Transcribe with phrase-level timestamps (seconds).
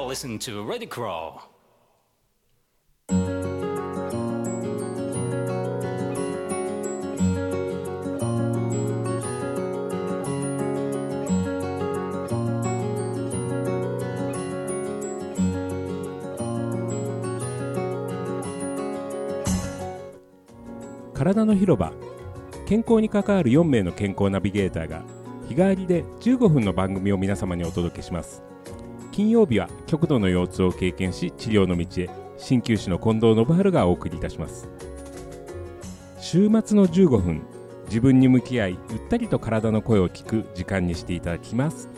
[0.00, 1.40] are listening to Ready Crow.
[21.12, 21.92] 体の広場
[22.66, 25.02] 健康に関わる4名の健康ナビゲーターが
[25.46, 28.49] 日替わりで15分の番組を皆様にお届けします
[29.12, 34.68] 金曜日は極度の腰痛を経験し治療の道へ鍼灸師の近藤信春がお送りいたします。
[36.20, 37.42] 週末の15分
[37.86, 41.88] 自分に向き合いゆったりと体の声を聞く時間にしていただきます。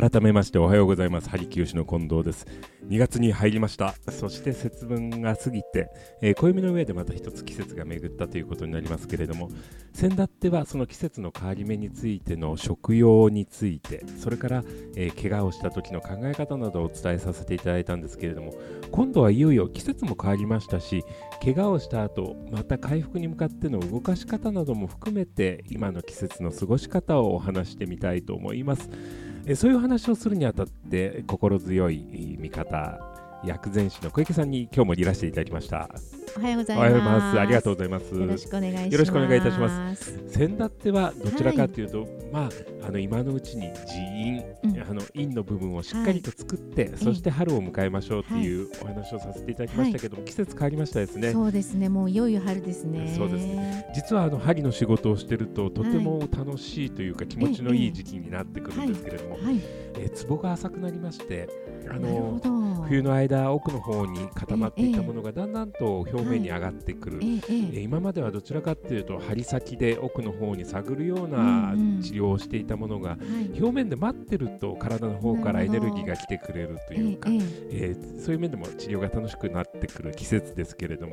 [0.00, 1.28] 改めましておはようございます。
[1.28, 2.46] 針灸師の近藤です。
[2.88, 3.94] 2月に入りました。
[4.10, 5.90] そして節分が過ぎて、
[6.22, 9.50] えー、暦の上でまた一つ季節が巡ったということになりますけれども
[9.92, 14.64] 先だってはその季節の変わり目についての食用についてそれから、
[14.96, 18.54] えー、怪我をした時の考え方などをお伝えさせていただいたんですけれども
[18.90, 21.04] 今度はいよいよ季節も変わりましたし
[21.44, 28.88] 怪我をした後また回復に向かっての動かし方なども含めて今の季節の過ごし方をお話してみたいと思います。
[29.56, 33.09] そういう話をするにあたって心強い味方
[33.44, 35.88] 薬膳師の小池さんに今日もいらしていただきました。
[36.36, 37.40] おはようございます。
[37.40, 38.14] ありがとうございます。
[38.14, 38.92] よろしくお願いします。
[38.92, 40.28] よろしくお願いいたします。
[40.28, 42.40] 先だってはどちらかというと、はい、ま
[42.82, 51.32] ああの今のうちに寺院、うん、あの陰の部分をしっかりと作って、はい、そして春を迎えましょうというお話をさせていただきましたけども、はい、季節変わりましたですね。
[51.32, 51.88] そうですね。
[51.88, 53.12] もういよいよ春ですね。
[53.16, 53.86] そうですね。
[53.94, 59.38] 実はあの針の仕事をしてるととても楽しいというか、気持ちのいい時期になってくるんですけれども、
[59.98, 61.48] えー、壺が浅くなりまして
[61.90, 62.40] あの
[62.88, 73.16] 冬の間奥の方に固まっていたものがだんだんと表面に上がってくる、えー、今まではどちらかというと針先で奥の方に探るような治療をしていたものが、
[73.54, 81.12] 表面で待ってると体の方からエネルギーが来てくれるというか、えー、そういう面でも治療が楽しくなってくる季節ですけれども、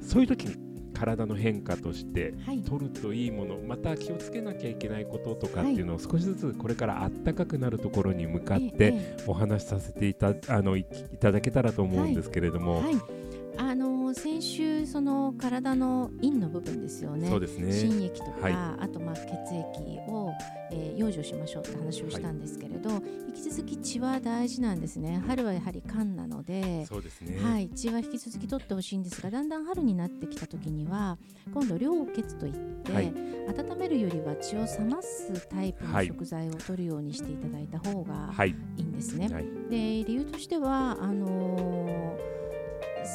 [0.00, 2.34] そういう時に体の変化として
[2.68, 10.84] 取るといいもの、はい、また気をつけなきゃいけないこととかっていうのを少しずつこれからあったかくなるところに向かってお話しさせていたあのい
[11.20, 12.80] ただけたらと思うんですけれども。
[12.80, 12.84] はい。
[12.86, 13.18] はい
[13.60, 17.28] あの先週その体の陰の部分ですよね。
[17.28, 17.72] そうですね。
[17.72, 20.32] 心液とか、はい、あとまあ血液を、
[20.70, 25.22] えー、養生しましょうって話をしたんですけれど、はい、引き続き血は大事なんですね。
[25.26, 27.38] 春はやはり寒なので、そうですね。
[27.42, 31.18] はい、血は引き続き取ってほしいんですが、だんだん春になってきた時には
[31.52, 32.52] 今度涼血といっ
[32.82, 33.12] て、はい、
[33.48, 39.28] 温めるよりは血を冷ますタイプの食材を取るようにしていただいた方がいいんですね。
[39.70, 42.37] で理由としてはあのー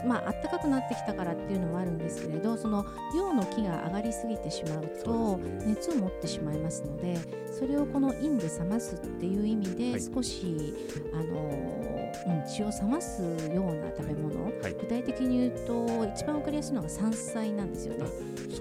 [0.05, 2.85] まあ暖かくなってきたからっていうのもあるんですけれどその
[3.15, 7.17] 量の気が上がりすぎてしまうと熱を持ってしまいますので
[7.51, 10.75] それをこの陰で冷ますっていう意味で少し、
[11.13, 18.05] はい、あの、うん、血を冷ますような食べ物、はい、具体的に言うと一番分かりやすいのが山菜なんですよね。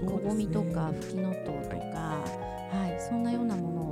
[0.05, 3.82] こごみとかふきのとうとか、はい、はい、そんなようなもの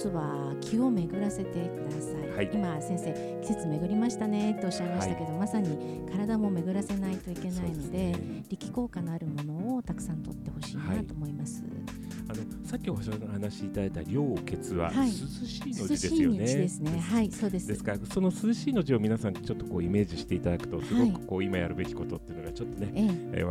[0.00, 3.12] つは気を巡らせてください、はい、今先生
[3.42, 11.62] 季節巡りましたねとおっしゃいましたけど、はい、まさに体も巡らせないといけないので、ね、力効果のあるものをたくさん取ってほしいなと思います。
[12.28, 16.38] あのさっきお話しいただいた涼血は涼しいの字ですよね。
[16.38, 17.00] ですね。
[17.00, 17.66] はい、そうです。
[17.66, 23.44] ですからその涼しいの字を皆さんちょっとこうイメージしていただくとすごくこう今やるべきことっていうのがちょっとね、ええ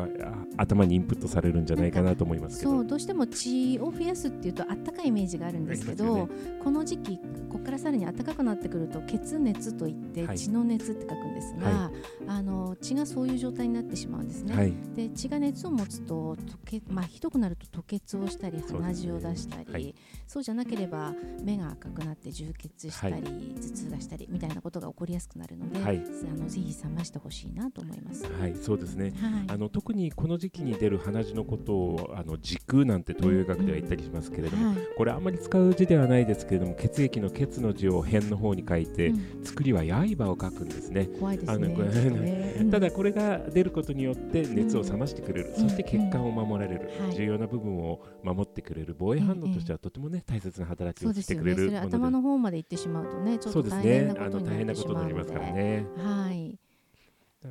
[0.55, 2.71] 頭にインプットされるんじゃないかなと思いますけど。
[2.71, 6.27] そうどうしても血を増やすっていうとあったかいイメージがあるんですけど、ね、
[6.63, 7.17] この時期
[7.49, 14.55] ここからさらに暖かくなってくると血熱といって血の熱って書くんですが、はい、あの血がそういう状態になってしまうんですね。
[14.55, 19.95] はい、で血が熱を持つと溶けまあひどくなると吐血をしたり鼻血を出したり、ねはい、
[20.27, 21.13] そうじゃなければ
[21.43, 28.25] 目が赤くなって充血したり、はい、頭痛がしたりみたいなことが起こりやすくなるので、はい、あのぜひ冷ましてほしいなと思います。
[28.39, 29.13] はい、そうですね。
[29.47, 41.07] あの特にこの時期に出る鼻血のことをあの時空なんて東洋医学では言ったりしますけれども、うんうん、これあんまり使う字ではないですけれども血液の血の字を辺の方に書いて、うん、作りは刃を書くんですね。
[41.19, 42.67] 怖いですね。
[42.71, 55.87] ただこれが出ることによって熱を冷ましてくれる、そして血管を守られる、重要な部分を守ってくれる防衛反応としてはとてもね大切な働きをしてくれる、ね、頭の方まで行ってしまうとねちょっと大変なことになってしまうので、ね、大変なことになりますからね。
[55.97, 56.59] はい。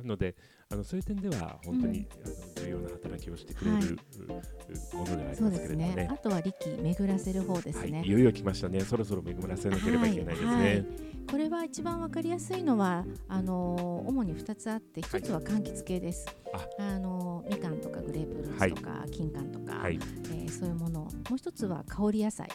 [0.01, 0.35] なので
[0.71, 8.81] あのそういう点では本当に、あの重要な働きをしてくれる、はい、ものではありますけれどもね、ね、あとは力巡らせる方ですね、はい、いよいよ来ましたね。
[8.81, 10.85] そろそろ巡らせなければいけないですね、
[11.29, 16.27] これは一番わかりやすいのはあの主に2つあって1つは柑橘系です、
[16.77, 16.99] あ。
[16.99, 21.01] のみかんとかグレープフルーツとか、金柑とか、はい、えー、そういうもの。
[21.01, 22.47] もう一つは香り野菜。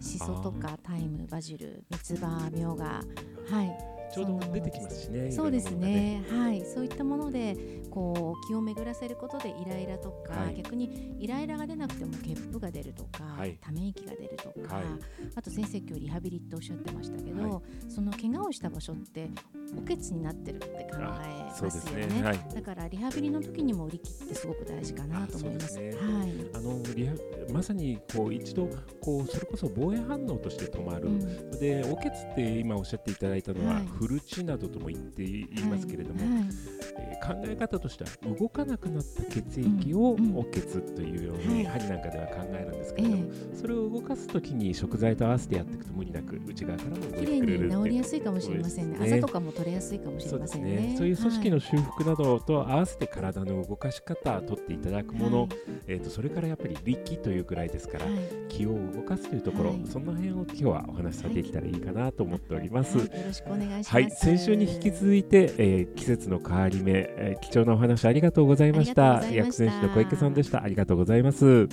[0.00, 3.02] しそとかタイムバジル三つ葉みょうが。
[3.48, 5.32] はいちょうど出てきますしね。
[5.32, 6.22] そうですね。
[6.30, 7.56] はい、そういったもので
[7.90, 14.84] こう気を巡らせることでイライラとか、はい、逆にイライラが出なくてもゲップが出るとか、はい、ため息が出るとか、はい、
[15.34, 19.30] あと先生今日リハビリっておっしゃってましたけど、その怪我をした場所って
[19.76, 22.06] おけつになってるって考えますよね。
[22.06, 25.68] ねはい、だからリハビリの時にも売り切ってすごく大事かなと思います。
[25.68, 26.32] すね、はい。
[26.54, 27.14] あのリハ
[27.52, 28.68] まさにこう一度
[29.00, 31.08] こうそれこそ防衛反応として止まる。
[31.08, 36.48] うん、でおけつって今おっしゃっていただいたのは、はい、フルチなどとも言って言いますけれども、はい。
[36.98, 47.70] えー、考え方としては動かなくなった血液をおけつというように、針なんかでは考えるんですけれども、それを動かす時に食材と合わせてやっていくと無理なく内側からも動いてくれる。
[47.70, 48.98] 治りやすいかもしれませんね。
[49.00, 50.76] あざとかも取れやすいかもしれませんね。
[50.76, 50.94] ね。
[50.98, 55.48] そういう組織の修復などと合わせて体の動かし方を取っていただくもの、はい、
[55.86, 58.14] えーと、それからやっぱり力というくらいですから、はい、
[58.48, 62.98] 気を動かすというところ、はい、その辺を今日はお話しさせていけたらいいかなと思っております。
[62.98, 63.91] よろしくお願いします。
[63.92, 69.22] はい、先週に引き続いて、えー、季節の変わり目、えー、貴重なお話ありがとうございました。
[69.30, 70.62] 薬膳師の小池さんでした。
[70.62, 71.68] ありがとうございます。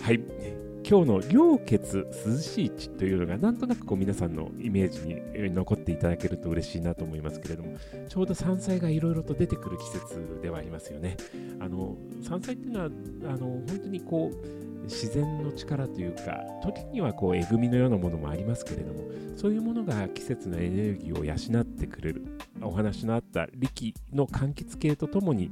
[0.00, 0.53] はい。
[0.86, 11.16] 今日の良血涼しい地というのがなんとなくこう皆さんのイメージに残っていただけると嬉しいなと思いますけれどもちょうど山菜がいろいろと出てくる季節ではありますよね。
[11.58, 12.88] あの山菜っていうのはあ
[13.36, 19.04] の本当にこう自然の力というか時にはこうえぐみのようなものもありますけれども
[19.36, 22.26] そういうものが季節のエネルギーを養ってくれる
[22.60, 25.50] お話のあった力の柑橘系とともに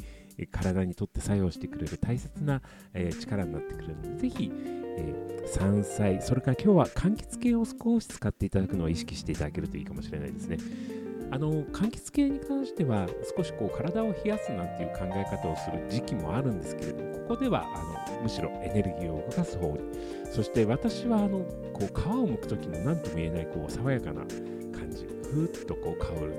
[0.50, 2.62] 体にとって作用してくれる大切な、
[2.94, 4.52] えー、力になってくれるのでぜひ
[4.96, 10.58] えー、山菜、それから今日は柑橘系を少し使っていただくのを意識していただけるといいかもしれないですね。
[11.31, 19.81] あの柑橘系に関しては少しこう体を冷やすなんていう考え方をする時期もあるんですけれどもここではあのむしろエネルギーを動かす方に
[20.31, 21.38] そして私はあの
[21.73, 24.20] こう皮を剥く時の何とも言えないこう爽やかな
[24.79, 26.34] 感じふーっとこう香る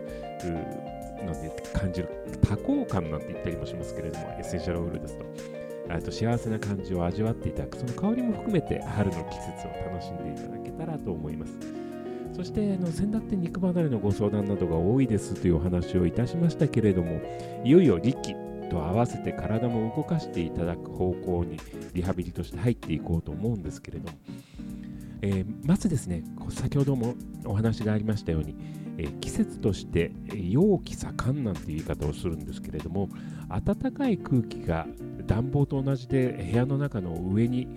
[1.24, 2.10] ので感じる
[2.48, 5.26] 多幸感なんて言ったりもしますけれどもエッセンシャルオイルですと。
[6.06, 11.84] と幸せな感じを味わっていただくその香りも含めて春の季節を楽しんでいただけたらと思います。
[12.36, 17.22] そしてあの先だって肉離れのご相談などが多いですというお話をいたしましたけれども
[17.64, 18.36] いよいよ力
[18.72, 21.60] と合わせて体も動かしていただく方向に
[21.94, 24.18] リハビリとして入っていこうと思うんですけれども、
[25.22, 27.14] えー、まずですね先ほども
[27.46, 28.56] お話がありましたように
[28.98, 33.10] え季節として陽気盛んなんて言い方をするんですけれども
[33.50, 34.88] 暖かい空気が
[35.26, 37.68] 暖房と同じで部屋の中の上に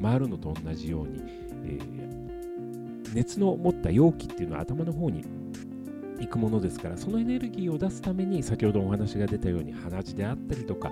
[0.00, 1.22] 回るのと同じように、
[1.64, 5.24] えー、熱の持った容器っていうのは頭の方に
[6.18, 10.90] 行くものですからそのエネルギーを出すために先ほどお話が出たように鼻血であったりとか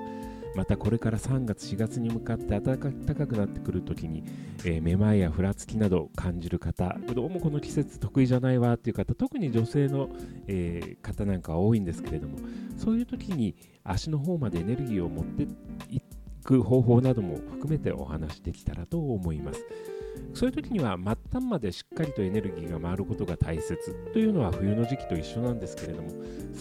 [0.55, 4.23] またこれから3月4月に向かって暖かくなってくるときに、
[4.65, 10.11] えー、めまいやふらつきなど感じる方どうもこの季節得意じゃないわっていう方特に女性の、
[10.47, 12.39] えー、方なんかは多いんですけれども
[12.77, 15.43] そういう時に足の方までエネルギーを持って
[15.91, 16.01] い
[16.45, 19.65] く方法なども含めてお話できたらと思います。
[20.35, 26.11] そういう時には末端までしっかりとエネルギーが回ることが大切というのは冬の時期と一緒なんですけれども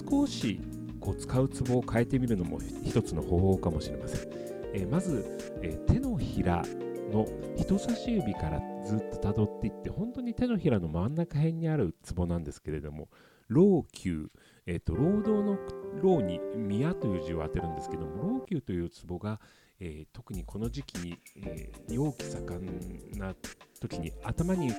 [0.10, 0.62] 少し
[1.00, 4.30] こう使うツボを変えてみるのも一つの方法かもしれません。
[4.76, 5.26] えー、まず、
[5.62, 6.64] えー、手のひら
[7.12, 7.28] の
[7.58, 13.10] 人差し指からずっとたどっていって本当に手のひらの真ん中辺にあるツボなんですけれども
[13.48, 14.28] 老朽、
[14.66, 15.58] えーと、労働の
[16.02, 19.40] 老に宮という字を当てるんですけども老朽というツボが、
[19.86, 23.36] えー、特にこの時期に、えー、陽気盛んな
[23.82, 24.72] 時に頭に、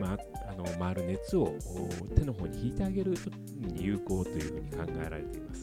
[0.00, 0.16] ま
[0.48, 1.52] あの回る熱を
[2.14, 3.14] 手の方に引いてあげる
[3.58, 5.62] に有効というふうに考えられています。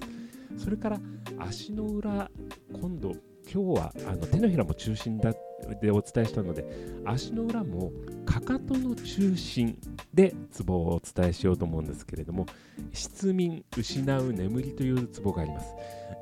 [0.57, 0.99] それから
[1.39, 2.29] 足の裏、
[2.71, 3.15] 今度、
[3.51, 5.33] 今日はあの手のひらも中心だ
[5.81, 6.63] でお伝えしたので、
[7.03, 7.91] 足の裏も
[8.25, 9.75] かかとの中心
[10.13, 12.45] でツボをお伝えしようと思うんですけれども、
[12.91, 15.73] 失眠、失う眠りというツボがあります。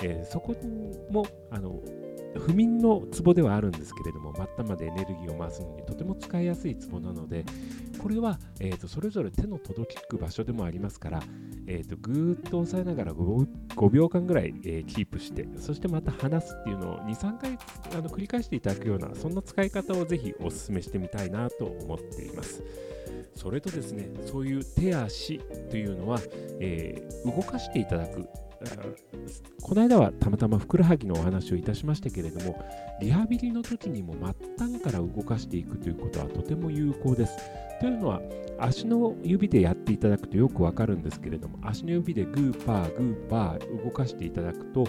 [0.03, 0.55] えー、そこ
[1.11, 1.81] もあの
[2.39, 7.45] 不眠のツボではあるんですけれども、末端までエネルギーを回すのにとても使いやすいツボなので、
[7.99, 11.23] これは、えーと、それぞれ手の届きく場所でもありますから、
[11.67, 17.57] えーと、ぐーっと押さえながら 5, 5秒間ぐらい、えー、キープして、そしてまた離すっていうのを2、3回
[17.93, 22.63] あの繰り返していただくような、そんな使い方をぜひお勧めしてみたいなと思っています。
[23.35, 26.19] それとですね、そういう手足というのは、
[26.59, 28.27] えー、動かしていただく
[29.61, 32.63] この間はたまたまふくらはぎのお話をいたしましたけれども
[32.99, 37.37] リハビリの時にも末端から動かしていくということはとても有効です。
[37.79, 38.21] というのは
[38.59, 44.85] 足の指でやっていただくとよくわかるんですけれども足の指でグーパーグーパー動かしていただくと、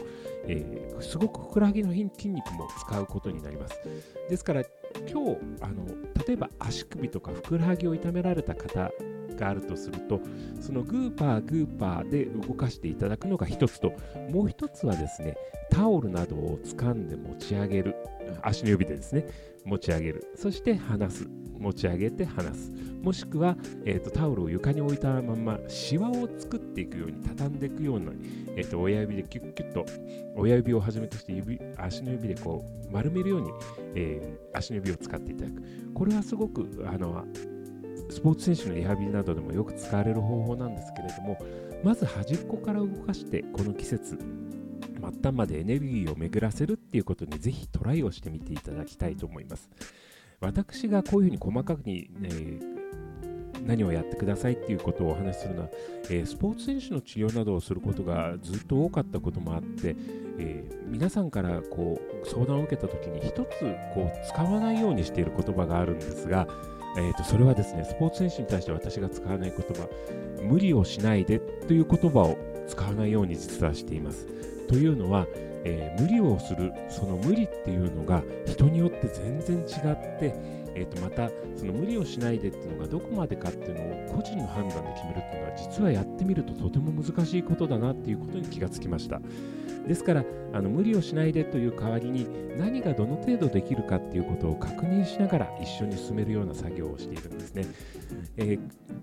[0.47, 3.81] えー、すごくふくらはぎの筋肉も使うことになります。
[4.29, 4.63] ですから
[5.11, 5.87] 今日あの
[6.27, 8.91] 例えば足首とかふくらはぎを痛められた方
[9.37, 10.21] があるとすると
[10.61, 13.93] そのグーパーグーパーで動かしていただくのが一つと
[14.31, 15.37] もう一つはですね
[15.71, 17.97] タオルなどを掴んで持ち上げる
[18.43, 19.27] 足の指でですね
[19.65, 20.33] 持ち上げる。
[20.37, 21.29] そして離す。
[21.59, 22.71] 持ち上げて離す。
[23.03, 28.13] もしくは、えーと、タオルを床に置いたままシワを作っていくように畳んでいくような、
[28.57, 29.87] えーと、親指でキュッキュッと
[30.37, 33.51] 親指をはじめとして指足の指でこう丸めるように、
[33.95, 35.63] えー、足の指を使っていただく。
[35.95, 37.25] これはすごくあの
[38.13, 41.39] スポーツ選手のリハビリなどでもよく使われる方法なんですけれども
[41.83, 49.69] まず端っこから動かしてこの季節末端までエネルギーを巡らせるっていうことにぜひトライをしてみていただきたいと思います。
[50.41, 52.61] 私がこういうふうに細かくに、ね、
[53.65, 55.69] 何をやってくださいっていうことをお話しするのは、
[56.11, 59.97] えー、スポーツ選手の治療などをすることがずっと多かったこともあって、
[60.39, 63.61] えー、皆さんからこう相談を受けた時に一つ
[63.95, 66.47] こう使わないようにしている言葉があるんですが、
[66.97, 69.89] えー、とそれはですねスポーツ選手に対して私が使わない言葉
[70.43, 74.27] 無理をしないでという言葉を使わないように実はしています。
[74.69, 75.27] というのは
[75.65, 78.23] えー、無理をするその無理っていうのが
[78.63, 80.35] 人によって全然違って、
[80.75, 89.21] えー、とまたその無理をしないでっていうのがどこまでかっていうのを個人の判断で決めるっていうのは実はやってみるととても難しいことだなっていうことに気がつきました。
[89.87, 97.67] ですからあの無理をしないでという代わりに何がどの程度できるかっていうことを確認しながら一緒に進めるような作業をしているんですね、
[98.37, 98.61] えー、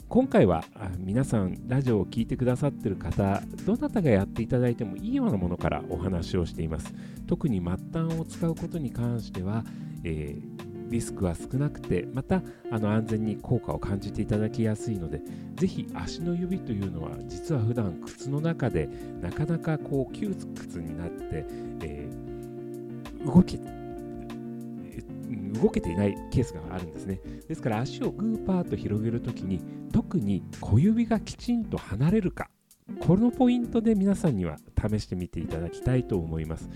[0.07, 0.63] 今回は
[0.99, 6.93] 皆さんラジオを聴いてくださってる方どなたがやっていただいてもいいようなものからお話をしています。
[7.29, 9.63] 特に末端を使うことに関しては、
[10.03, 15.21] えーリスクは少なくてまたあの安全に効果を感じていただきやすいので
[15.53, 18.89] ぜひ足の指というのは実は普段靴の中で
[19.21, 21.45] なかなかこう窮屈になって、
[21.83, 23.59] えー、動け
[25.61, 29.61] 動けていないケースがあるんですねですから足をグーパーと広げるときに
[29.93, 32.49] 特に小指がきちんと離れるか
[32.99, 36.69] このポイントで皆さんには試してみていただきたいと思います。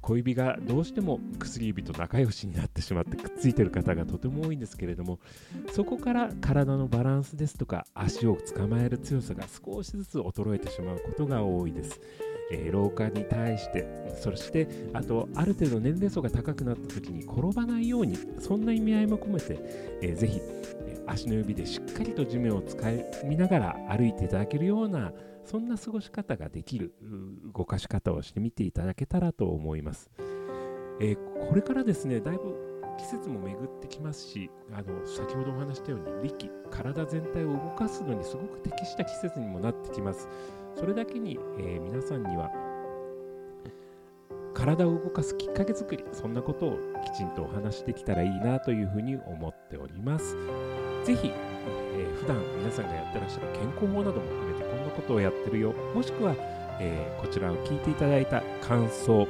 [0.00, 5.18] 小指がどうしても薬指と仲良しになってしまってくっついてる方がとても多いんですけれども
[5.72, 12.00] そこから体のバランスですとか足を捕まえる強さが少しずつ衰えてしまうことが多いです。
[12.50, 13.86] えー、老化に対して
[14.22, 19.58] そしてあとある程度年齢層が高くなった時に転ばないようにそんな意味合いも込めて、
[20.00, 20.40] えー、ぜひ
[21.10, 25.12] 足の指でしっかりと地面を使い見ながら歩いていただけるような
[25.44, 26.92] そんな過ごし方ができる
[27.56, 30.10] 動かし方をしてみていただけたらと思います。
[31.00, 32.54] えー、これからですね、だいぶ
[32.98, 40.28] 季節も巡ってきますし、あの先ほどお話したように力、体全体を動かすのにすごく適した季節にもなってきます。
[40.74, 42.50] それだけに、えー、皆さんには
[44.52, 50.36] 体を動かすきっかけ作り、そんなことをきちんとお話しできたらいいなというふうに思っております。
[51.08, 55.72] ぜひ、えー、普段皆さんがやってらっしゃる健康法なども含めてこんなことをやってるよ。
[55.94, 56.34] もしくは、
[56.80, 59.26] えー、こちらを聞いていただいた感想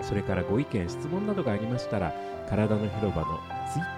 [0.00, 2.14] それからご意見質問などがありましたら
[2.48, 3.38] 体の広場の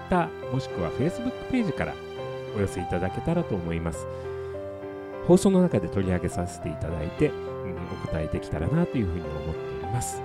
[0.09, 1.95] Twitter もしくは Facebook ページから
[2.57, 4.05] お寄せいただけたらと思います。
[5.29, 7.33] 放送の中で取り上げさせていただいて、う
[7.69, 10.21] ん、お答えできたらなというふうに思っております。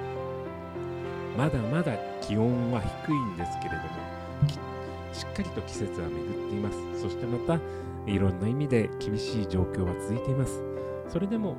[1.38, 1.92] まだまだ
[2.22, 4.75] 気温は低いんですけれども
[5.16, 7.02] しっかりと季節は巡っています。
[7.02, 7.60] そしてまた
[8.06, 10.62] いろんな意味で厳しい状況は続いています。
[11.08, 11.56] それでも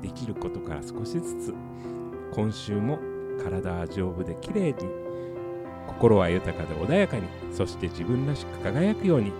[0.00, 1.54] できることから少しずつ
[2.32, 2.98] 今週も
[3.42, 4.74] 体は丈夫で綺麗に
[5.88, 9.32] 心は豊かで穏やかにそして自分らしく輝くように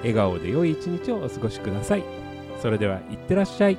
[0.00, 2.04] 笑顔で良い一日をお過ごしください。
[2.60, 3.78] それではいってらっしゃい。